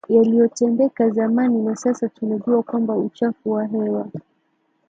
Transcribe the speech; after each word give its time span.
yaliyotendeka 0.09 1.09
zamani 1.09 1.61
na 1.61 1.75
sasa 1.75 2.09
tunajua 2.09 2.63
kwamba 2.63 2.95
uchafuzi 2.95 3.47
wa 3.49 3.65
hewa 3.65 4.07